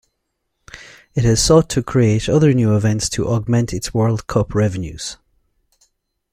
It 1.13 1.23
has 1.25 1.39
sought 1.43 1.69
to 1.69 1.83
create 1.83 2.27
other 2.27 2.55
new 2.55 2.75
events 2.75 3.07
to 3.09 3.27
augment 3.27 3.71
its 3.71 3.93
World 3.93 4.25
Cup 4.25 4.55
revenues. 4.55 5.17